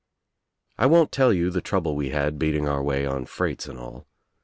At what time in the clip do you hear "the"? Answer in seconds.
1.51-1.61